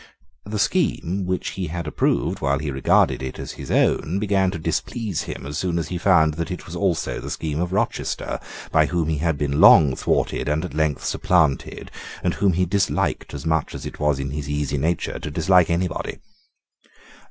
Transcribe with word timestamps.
The 0.45 0.57
scheme, 0.57 1.27
which 1.27 1.49
he 1.49 1.67
had 1.67 1.85
approved 1.85 2.41
while 2.41 2.57
he 2.57 2.71
regarded 2.71 3.21
it 3.21 3.37
as 3.37 3.51
his 3.51 3.69
own, 3.69 4.17
began 4.17 4.49
to 4.49 4.57
displease 4.57 5.21
him 5.25 5.45
as 5.45 5.59
soon 5.59 5.77
as 5.77 5.89
he 5.89 5.99
found 5.99 6.33
that 6.33 6.49
it 6.49 6.65
was 6.65 6.75
also 6.75 7.19
the 7.21 7.29
scheme 7.29 7.59
of 7.61 7.71
Rochester, 7.71 8.39
by 8.71 8.87
whom 8.87 9.09
he 9.09 9.19
had 9.19 9.37
been 9.37 9.61
long 9.61 9.95
thwarted 9.95 10.49
and 10.49 10.65
at 10.65 10.73
length 10.73 11.05
supplanted, 11.05 11.91
and 12.23 12.33
whom 12.33 12.53
he 12.53 12.65
disliked 12.65 13.35
as 13.35 13.45
much 13.45 13.75
as 13.75 13.85
it 13.85 13.99
was 13.99 14.17
in 14.19 14.31
his 14.31 14.49
easy 14.49 14.79
nature 14.79 15.19
to 15.19 15.29
dislike 15.29 15.69
anybody. 15.69 16.17